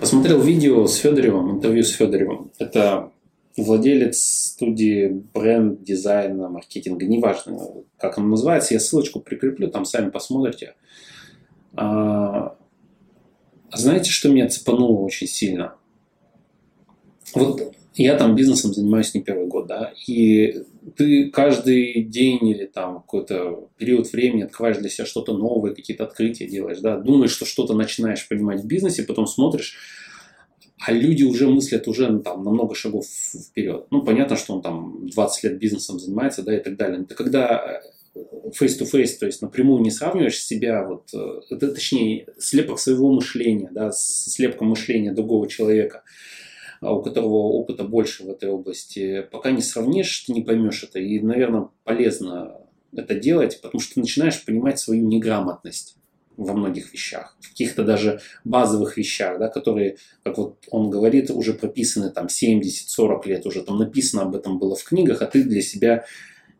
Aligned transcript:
Посмотрел 0.00 0.40
видео 0.40 0.86
с 0.86 0.96
Федоревым, 0.96 1.56
интервью 1.56 1.82
с 1.82 1.90
Федоревым. 1.90 2.50
Это 2.58 3.12
владелец 3.54 4.18
студии 4.54 5.08
бренд 5.34 5.82
дизайна, 5.82 6.48
маркетинга, 6.48 7.04
неважно, 7.04 7.58
как 7.98 8.16
он 8.16 8.30
называется, 8.30 8.72
я 8.72 8.80
ссылочку 8.80 9.20
прикреплю, 9.20 9.68
там 9.68 9.84
сами 9.84 10.08
посмотрите. 10.08 10.74
А, 11.76 12.56
знаете, 13.74 14.10
что 14.10 14.30
меня 14.30 14.48
цепануло 14.48 15.00
очень 15.00 15.26
сильно? 15.26 15.74
Вот 17.34 17.74
я 17.94 18.16
там 18.16 18.34
бизнесом 18.34 18.72
занимаюсь 18.72 19.12
не 19.12 19.20
первый 19.20 19.46
год, 19.48 19.66
да, 19.66 19.92
и 20.06 20.64
ты 20.96 21.30
каждый 21.30 22.02
день 22.04 22.46
или 22.48 22.66
там 22.66 22.96
какой-то 22.96 23.68
период 23.76 24.10
времени 24.12 24.42
открываешь 24.42 24.78
для 24.78 24.88
себя 24.88 25.06
что-то 25.06 25.36
новое, 25.36 25.74
какие-то 25.74 26.04
открытия 26.04 26.46
делаешь, 26.46 26.78
да, 26.80 26.98
думаешь, 26.98 27.32
что 27.32 27.44
что-то 27.44 27.74
начинаешь 27.74 28.26
понимать 28.28 28.62
в 28.62 28.66
бизнесе, 28.66 29.02
потом 29.02 29.26
смотришь, 29.26 29.76
а 30.80 30.92
люди 30.92 31.24
уже 31.24 31.48
мыслят 31.48 31.86
уже 31.88 32.08
ну, 32.08 32.20
там, 32.20 32.42
на 32.42 32.50
много 32.50 32.74
шагов 32.74 33.04
вперед. 33.06 33.86
Ну, 33.90 34.02
понятно, 34.02 34.36
что 34.36 34.54
он 34.54 34.62
там 34.62 35.06
20 35.08 35.44
лет 35.44 35.58
бизнесом 35.58 35.98
занимается, 35.98 36.42
да, 36.42 36.56
и 36.56 36.62
так 36.62 36.76
далее. 36.76 37.02
Это 37.02 37.14
когда 37.14 37.82
э, 38.14 38.20
face-to-face, 38.58 39.18
то 39.18 39.26
есть 39.26 39.42
напрямую 39.42 39.82
не 39.82 39.90
сравниваешь 39.90 40.42
себя, 40.42 40.86
вот, 40.86 41.10
э, 41.12 41.40
это, 41.50 41.72
точнее, 41.72 42.26
слепок 42.38 42.78
своего 42.78 43.12
мышления, 43.12 43.68
да, 43.70 43.92
с 43.92 44.32
слепком 44.32 44.68
мышления 44.68 45.12
другого 45.12 45.48
человека, 45.48 46.02
у 46.80 47.02
которого 47.02 47.34
опыта 47.34 47.84
больше 47.84 48.24
в 48.24 48.30
этой 48.30 48.48
области, 48.48 49.26
пока 49.30 49.50
не 49.50 49.62
сравнишь, 49.62 50.24
ты 50.26 50.32
не 50.32 50.42
поймешь 50.42 50.82
это. 50.82 50.98
И, 50.98 51.20
наверное, 51.20 51.68
полезно 51.84 52.56
это 52.92 53.14
делать, 53.14 53.60
потому 53.60 53.80
что 53.80 53.94
ты 53.94 54.00
начинаешь 54.00 54.44
понимать 54.44 54.78
свою 54.78 55.06
неграмотность 55.06 55.96
во 56.36 56.54
многих 56.54 56.92
вещах, 56.92 57.36
в 57.40 57.50
каких-то 57.50 57.84
даже 57.84 58.20
базовых 58.44 58.96
вещах, 58.96 59.38
да, 59.38 59.48
которые, 59.48 59.98
как 60.22 60.38
вот 60.38 60.56
он 60.70 60.88
говорит, 60.88 61.30
уже 61.30 61.52
прописаны 61.52 62.10
там 62.10 62.26
70-40 62.26 63.28
лет, 63.28 63.44
уже 63.44 63.62
там 63.62 63.78
написано 63.78 64.22
об 64.22 64.34
этом 64.34 64.58
было 64.58 64.74
в 64.74 64.82
книгах, 64.82 65.20
а 65.20 65.26
ты 65.26 65.42
для 65.44 65.60
себя 65.60 66.06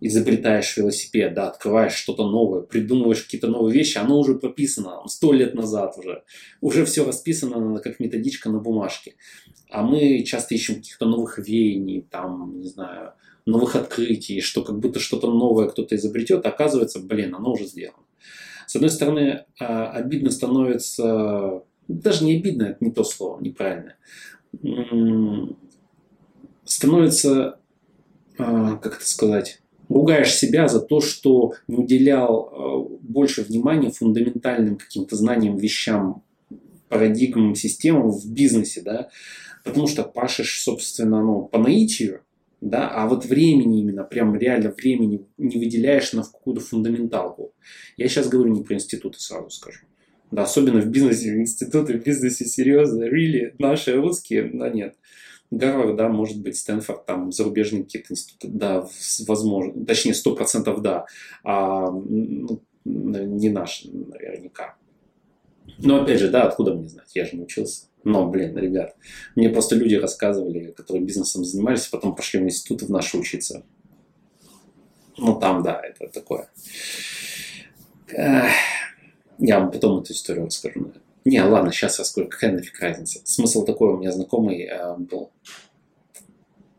изобретаешь 0.00 0.76
велосипед, 0.76 1.34
да, 1.34 1.48
открываешь 1.48 1.94
что-то 1.94 2.28
новое, 2.28 2.62
придумываешь 2.62 3.22
какие-то 3.22 3.48
новые 3.48 3.74
вещи, 3.74 3.98
оно 3.98 4.18
уже 4.18 4.34
прописано 4.34 5.06
сто 5.06 5.32
лет 5.32 5.54
назад 5.54 5.96
уже. 5.98 6.22
Уже 6.60 6.84
все 6.84 7.04
расписано 7.04 7.78
как 7.80 7.98
методичка 7.98 8.50
на 8.50 8.58
бумажке. 8.58 9.16
А 9.70 9.82
мы 9.82 10.22
часто 10.22 10.54
ищем 10.54 10.76
каких-то 10.76 11.06
новых 11.06 11.38
веяний, 11.38 12.06
там, 12.10 12.60
не 12.60 12.68
знаю, 12.68 13.12
новых 13.44 13.76
открытий, 13.76 14.40
что 14.40 14.62
как 14.62 14.78
будто 14.78 15.00
что-то 15.00 15.30
новое 15.30 15.68
кто-то 15.68 15.96
изобретет, 15.96 16.46
а 16.46 16.50
оказывается, 16.50 17.00
блин, 17.00 17.34
оно 17.34 17.52
уже 17.52 17.64
сделано. 17.64 18.04
С 18.66 18.76
одной 18.76 18.90
стороны, 18.90 19.46
а, 19.58 19.90
обидно 19.90 20.30
становится, 20.30 21.62
даже 21.88 22.24
не 22.24 22.36
обидно, 22.36 22.64
это 22.64 22.84
не 22.84 22.92
то 22.92 23.02
слово, 23.02 23.40
неправильное, 23.40 23.96
становится, 26.64 27.58
а, 28.36 28.76
как 28.76 28.96
это 28.96 29.08
сказать, 29.08 29.62
ругаешь 29.88 30.34
себя 30.34 30.68
за 30.68 30.80
то, 30.80 31.00
что 31.00 31.54
не 31.66 31.76
уделял 31.76 32.50
а, 32.52 32.78
больше 33.00 33.42
внимания 33.42 33.90
фундаментальным 33.90 34.76
каким-то 34.76 35.16
знаниям, 35.16 35.56
вещам, 35.56 36.22
парадигмам, 36.88 37.54
системам 37.54 38.10
в 38.10 38.30
бизнесе, 38.30 38.82
да, 38.82 39.08
потому 39.64 39.86
что 39.86 40.04
пашешь, 40.04 40.62
собственно, 40.62 41.22
ну, 41.22 41.42
по 41.46 41.58
наитию, 41.58 42.22
да, 42.60 42.88
а 42.88 43.06
вот 43.06 43.24
времени 43.24 43.80
именно, 43.80 44.04
прям 44.04 44.36
реально 44.36 44.70
времени 44.70 45.26
не 45.36 45.58
выделяешь 45.58 46.12
на 46.12 46.22
какую-то 46.22 46.60
фундаменталку. 46.60 47.52
Я 47.96 48.08
сейчас 48.08 48.28
говорю 48.28 48.52
не 48.52 48.62
про 48.62 48.74
институты, 48.74 49.20
сразу 49.20 49.50
скажу. 49.50 49.80
Да, 50.30 50.42
особенно 50.42 50.80
в 50.80 50.86
бизнесе, 50.86 51.34
институты 51.34 51.98
в 51.98 52.02
бизнесе 52.02 52.44
серьезно, 52.44 53.04
really, 53.04 53.54
наши 53.58 53.94
русские, 53.94 54.50
да 54.52 54.68
нет. 54.68 54.94
Гарвард, 55.50 55.96
да, 55.96 56.08
может 56.08 56.40
быть, 56.40 56.56
Стэнфорд, 56.58 57.06
там, 57.06 57.32
зарубежные 57.32 57.84
какие-то 57.84 58.12
институты, 58.12 58.48
да, 58.48 58.86
возможно, 59.26 59.84
точнее, 59.84 60.14
сто 60.14 60.34
процентов 60.34 60.82
да, 60.82 61.06
а 61.42 61.90
ну, 61.90 62.60
не 62.84 63.48
наши 63.48 63.90
наверняка. 63.90 64.76
Но 65.78 66.02
опять 66.02 66.20
же, 66.20 66.28
да, 66.28 66.44
откуда 66.44 66.74
мне 66.74 66.88
знать, 66.88 67.10
я 67.14 67.24
же 67.24 67.36
не 67.36 67.42
учился. 67.42 67.86
Но, 68.04 68.28
блин, 68.28 68.56
ребят, 68.56 68.96
мне 69.36 69.48
просто 69.48 69.74
люди 69.74 69.94
рассказывали, 69.94 70.72
которые 70.72 71.04
бизнесом 71.04 71.44
занимались, 71.44 71.86
потом 71.86 72.14
пошли 72.14 72.40
в 72.40 72.44
институты 72.44 72.86
в 72.86 72.90
наши 72.90 73.18
учиться. 73.18 73.64
Ну, 75.16 75.38
там, 75.38 75.62
да, 75.62 75.80
это 75.80 76.08
такое. 76.12 76.48
Я 78.10 79.60
вам 79.60 79.70
потом 79.70 80.00
эту 80.00 80.12
историю 80.12 80.46
расскажу. 80.46 80.92
Не, 81.28 81.42
ладно, 81.42 81.70
сейчас 81.70 81.98
расскажу. 81.98 82.28
Какая 82.28 82.52
нафиг 82.52 82.80
разница? 82.80 83.20
Смысл 83.24 83.64
такой, 83.66 83.92
у 83.92 83.98
меня 83.98 84.12
знакомый 84.12 84.62
э, 84.62 84.96
был 84.96 85.30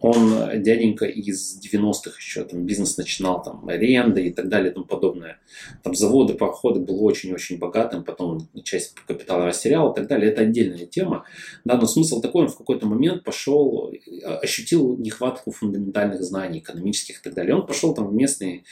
он 0.00 0.32
э, 0.32 0.58
дяденька 0.58 1.04
из 1.04 1.60
90-х 1.60 2.12
еще, 2.16 2.44
там 2.44 2.64
бизнес 2.64 2.96
начинал, 2.96 3.42
там 3.42 3.68
аренда 3.68 4.20
и 4.20 4.30
так 4.30 4.48
далее 4.48 4.70
и 4.70 4.74
тому 4.74 4.86
подобное. 4.86 5.38
Там 5.82 5.94
заводы, 5.94 6.32
пароходы 6.32 6.80
был 6.80 7.04
очень-очень 7.04 7.58
богатым, 7.58 8.04
потом 8.04 8.48
часть 8.62 8.94
капитала 9.06 9.44
растерял 9.44 9.92
и 9.92 9.94
так 9.94 10.06
далее. 10.06 10.30
Это 10.30 10.42
отдельная 10.42 10.86
тема. 10.86 11.24
Да, 11.66 11.76
но 11.76 11.86
смысл 11.86 12.22
такой, 12.22 12.44
он 12.44 12.48
в 12.48 12.56
какой-то 12.56 12.86
момент 12.86 13.24
пошел, 13.24 13.92
э, 13.92 14.24
ощутил 14.24 14.96
нехватку 14.96 15.50
фундаментальных 15.50 16.22
знаний, 16.22 16.60
экономических 16.60 17.20
и 17.20 17.22
так 17.22 17.34
далее. 17.34 17.54
Он 17.54 17.66
пошел 17.66 17.92
там 17.92 18.08
в 18.08 18.14
местный 18.14 18.64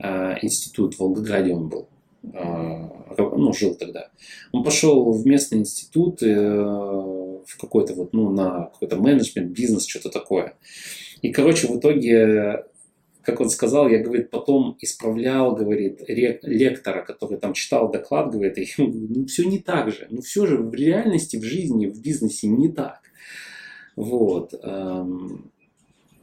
э, 0.00 0.34
институт, 0.42 0.94
в 0.94 1.00
Волгограде 1.00 1.52
он 1.52 1.68
был 1.68 1.88
ну, 2.22 3.52
жил 3.52 3.74
тогда. 3.74 4.10
Он 4.52 4.62
пошел 4.62 5.12
в 5.12 5.26
местный 5.26 5.58
институт, 5.58 6.22
э, 6.22 6.28
в 6.28 7.56
какой-то 7.60 7.94
вот, 7.94 8.12
ну, 8.12 8.30
на 8.30 8.66
какой-то 8.66 8.96
менеджмент, 8.96 9.50
бизнес, 9.50 9.86
что-то 9.86 10.10
такое. 10.10 10.54
И, 11.20 11.32
короче, 11.32 11.66
в 11.66 11.78
итоге, 11.78 12.64
как 13.22 13.40
он 13.40 13.50
сказал, 13.50 13.88
я, 13.88 13.98
говорит, 13.98 14.30
потом 14.30 14.76
исправлял, 14.80 15.54
говорит, 15.54 16.02
лектора, 16.08 17.02
который 17.02 17.38
там 17.38 17.52
читал 17.52 17.90
доклад, 17.90 18.30
говорит, 18.30 18.58
и, 18.58 18.68
ну, 18.78 19.26
все 19.26 19.44
не 19.44 19.58
так 19.58 19.90
же. 19.90 20.06
Ну, 20.10 20.20
все 20.20 20.46
же 20.46 20.58
в 20.58 20.72
реальности, 20.74 21.36
в 21.36 21.44
жизни, 21.44 21.86
в 21.86 22.00
бизнесе 22.00 22.48
не 22.48 22.68
так. 22.68 23.00
Вот. 23.96 24.54
Эм, 24.62 25.50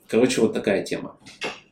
короче, 0.07 0.41
вот 0.41 0.53
такая 0.53 0.83
тема. 0.83 1.17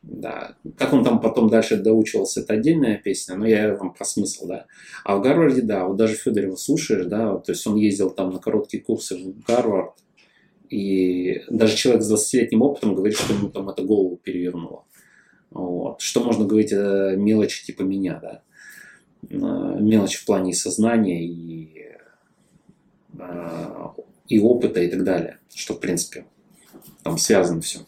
Да. 0.10 0.56
Как 0.78 0.94
он 0.94 1.04
там 1.04 1.20
потом 1.20 1.50
дальше 1.50 1.76
доучивался, 1.76 2.40
это 2.40 2.54
отдельная 2.54 2.98
песня, 2.98 3.36
но 3.36 3.46
я 3.46 3.76
вам 3.76 3.94
про 3.94 4.06
смысл, 4.06 4.48
да. 4.48 4.66
А 5.04 5.18
в 5.18 5.22
Гарварде, 5.22 5.62
да, 5.62 5.86
вот 5.86 5.98
даже 5.98 6.16
Федорева 6.16 6.56
слушаешь, 6.56 7.06
да, 7.06 7.38
то 7.38 7.52
есть 7.52 7.68
он 7.68 7.76
ездил 7.76 8.10
там 8.10 8.32
на 8.32 8.40
короткие 8.40 8.82
курсы 8.82 9.18
в 9.18 9.44
Гарвард, 9.46 9.96
и 10.70 11.44
даже 11.50 11.76
человек 11.76 12.04
с 12.04 12.14
20-летним 12.14 12.62
опытом 12.62 12.96
говорит, 12.96 13.18
что 13.18 13.34
ему 13.34 13.50
там 13.50 13.70
это 13.70 13.84
голову 13.84 14.18
перевернуло. 14.18 14.86
Вот. 15.50 16.02
Что 16.02 16.24
можно 16.24 16.46
говорить 16.46 16.74
о 16.74 17.16
мелочи 17.16 17.66
типа 17.66 17.84
меня, 17.84 18.20
да. 18.22 18.42
Э, 19.30 19.80
мелочь 19.80 20.16
в 20.16 20.26
плане 20.26 20.54
сознания 20.54 21.26
и, 21.26 21.86
э, 23.18 23.88
и 24.28 24.40
опыта 24.40 24.82
и 24.82 24.90
так 24.90 25.04
далее, 25.04 25.40
что 25.54 25.74
в 25.74 25.80
принципе 25.80 26.26
там 27.04 27.18
связано 27.18 27.62
все 27.62 27.80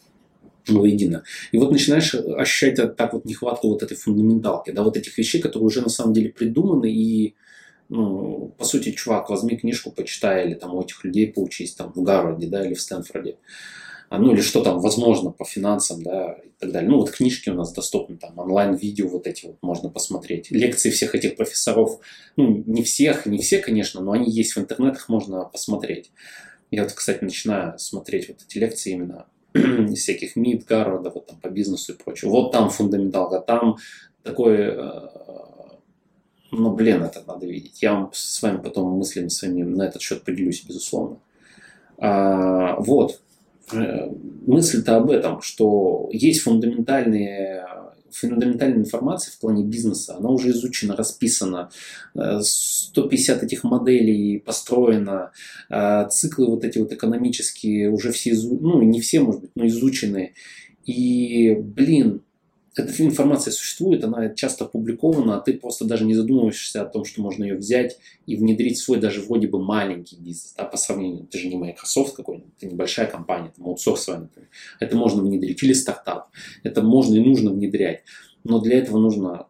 воедино. 0.78 1.24
И 1.52 1.58
вот 1.58 1.72
начинаешь 1.72 2.14
ощущать 2.14 2.96
так 2.96 3.12
вот 3.12 3.24
нехватку 3.24 3.68
вот 3.68 3.82
этой 3.82 3.96
фундаменталки, 3.96 4.70
да, 4.70 4.82
вот 4.82 4.96
этих 4.96 5.18
вещей, 5.18 5.40
которые 5.40 5.66
уже 5.66 5.82
на 5.82 5.88
самом 5.88 6.12
деле 6.12 6.30
придуманы 6.30 6.90
и 6.92 7.34
ну, 7.90 8.54
по 8.56 8.64
сути, 8.64 8.92
чувак, 8.92 9.30
возьми 9.30 9.56
книжку, 9.56 9.90
почитай, 9.90 10.46
или 10.46 10.54
там 10.54 10.74
у 10.74 10.80
этих 10.80 11.04
людей 11.04 11.26
поучись, 11.26 11.74
там, 11.74 11.92
в 11.92 12.00
Гарварде, 12.02 12.46
да, 12.46 12.64
или 12.64 12.74
в 12.74 12.80
Стэнфорде. 12.80 13.36
А, 14.10 14.18
ну, 14.18 14.32
или 14.32 14.40
что 14.40 14.62
там, 14.62 14.80
возможно, 14.80 15.30
по 15.30 15.44
финансам, 15.44 16.02
да, 16.02 16.32
и 16.44 16.50
так 16.58 16.72
далее. 16.72 16.88
Ну, 16.88 16.98
вот 16.98 17.10
книжки 17.10 17.48
у 17.50 17.54
нас 17.54 17.72
доступны, 17.72 18.16
там, 18.16 18.38
онлайн-видео 18.38 19.08
вот 19.08 19.26
эти 19.26 19.46
вот 19.46 19.56
можно 19.60 19.88
посмотреть. 19.88 20.50
Лекции 20.50 20.90
всех 20.90 21.14
этих 21.16 21.36
профессоров, 21.36 21.98
ну, 22.36 22.62
не 22.66 22.82
всех, 22.84 23.26
не 23.26 23.38
все, 23.38 23.58
конечно, 23.58 24.00
но 24.00 24.12
они 24.12 24.30
есть 24.30 24.54
в 24.54 24.58
интернетах, 24.58 25.08
можно 25.08 25.44
посмотреть. 25.44 26.10
Я 26.70 26.84
вот, 26.84 26.92
кстати, 26.92 27.24
начинаю 27.24 27.78
смотреть 27.78 28.28
вот 28.28 28.38
эти 28.46 28.58
лекции 28.58 28.92
именно 28.92 29.26
из 29.54 29.98
всяких 29.98 30.36
МИД, 30.36 30.66
Гарварда, 30.66 31.10
вот 31.10 31.26
там 31.26 31.38
по 31.40 31.48
бизнесу 31.48 31.92
и 31.92 31.96
прочее. 31.96 32.30
Вот 32.30 32.52
там 32.52 32.70
фундаменталка, 32.70 33.40
там 33.40 33.76
такой, 34.22 34.56
э, 34.58 35.08
ну, 36.52 36.74
блин, 36.74 37.02
это 37.02 37.22
надо 37.26 37.46
видеть. 37.46 37.82
Я 37.82 37.94
вам 37.94 38.10
с 38.12 38.42
вами 38.42 38.58
потом 38.62 38.90
мыслями 38.92 39.28
своими 39.28 39.62
на 39.62 39.82
этот 39.82 40.02
счет 40.02 40.22
поделюсь, 40.22 40.64
безусловно. 40.66 41.18
А, 41.98 42.76
вот, 42.80 43.20
э, 43.72 44.10
мысль-то 44.46 44.96
об 44.96 45.10
этом, 45.10 45.42
что 45.42 46.08
есть 46.12 46.42
фундаментальные 46.42 47.66
фундаментальная 48.12 48.80
информация 48.80 49.32
в 49.32 49.38
плане 49.38 49.64
бизнеса, 49.64 50.16
она 50.16 50.30
уже 50.30 50.50
изучена, 50.50 50.96
расписана, 50.96 51.70
150 52.14 53.42
э, 53.42 53.46
этих 53.46 53.64
моделей 53.64 54.38
построено, 54.38 55.32
э, 55.68 56.08
циклы 56.10 56.46
вот 56.46 56.64
эти 56.64 56.78
вот 56.78 56.92
экономические 56.92 57.90
уже 57.90 58.12
все, 58.12 58.34
ну 58.34 58.82
не 58.82 59.00
все, 59.00 59.20
может 59.20 59.42
быть, 59.42 59.50
но 59.54 59.66
изучены. 59.66 60.34
И, 60.84 61.54
блин, 61.54 62.22
эта 62.76 63.04
информация 63.04 63.52
существует, 63.52 64.04
она 64.04 64.28
часто 64.30 64.64
опубликована, 64.64 65.36
а 65.36 65.40
ты 65.40 65.54
просто 65.54 65.84
даже 65.84 66.04
не 66.04 66.14
задумываешься 66.14 66.82
о 66.82 66.86
том, 66.86 67.04
что 67.04 67.20
можно 67.20 67.42
ее 67.42 67.56
взять 67.56 67.98
и 68.26 68.36
внедрить 68.36 68.78
в 68.78 68.82
свой 68.82 68.98
даже 68.98 69.20
вроде 69.22 69.48
бы 69.48 69.62
маленький 69.62 70.16
бизнес, 70.16 70.54
да, 70.56 70.64
по 70.64 70.76
сравнению, 70.76 71.26
ты 71.26 71.38
же 71.38 71.48
не 71.48 71.56
Microsoft 71.56 72.14
какой-нибудь, 72.14 72.56
ты 72.58 72.66
небольшая 72.66 73.06
компания, 73.06 73.52
там 73.56 73.66
аутсорсовая, 73.66 74.20
например. 74.20 74.48
Это 74.78 74.96
можно 74.96 75.22
внедрить, 75.22 75.62
или 75.62 75.72
стартап. 75.72 76.28
Это 76.62 76.82
можно 76.82 77.16
и 77.16 77.20
нужно 77.20 77.50
внедрять. 77.50 78.04
Но 78.44 78.60
для 78.60 78.78
этого 78.78 78.98
нужно, 78.98 79.48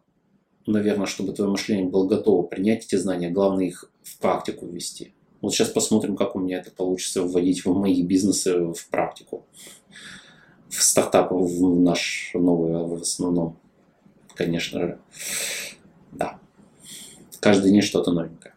наверное, 0.65 1.05
чтобы 1.05 1.33
твое 1.33 1.51
мышление 1.51 1.89
было 1.89 2.07
готово 2.07 2.41
принять 2.43 2.85
эти 2.85 2.95
знания, 2.95 3.29
главное 3.29 3.65
их 3.65 3.91
в 4.01 4.17
практику 4.17 4.65
ввести. 4.65 5.13
Вот 5.41 5.53
сейчас 5.53 5.69
посмотрим, 5.69 6.15
как 6.15 6.35
у 6.35 6.39
меня 6.39 6.59
это 6.59 6.71
получится 6.71 7.23
вводить 7.23 7.65
в 7.65 7.73
мои 7.73 8.03
бизнесы 8.03 8.73
в 8.73 8.89
практику 8.89 9.40
в 10.81 10.83
стартап, 10.83 11.31
в 11.31 11.79
наш 11.79 12.31
новый 12.33 12.73
в 12.87 13.01
основном, 13.01 13.55
конечно 14.33 14.79
же, 14.79 14.99
да. 16.11 16.39
Каждый 17.39 17.71
день 17.71 17.81
что-то 17.81 18.11
новенькое. 18.11 18.50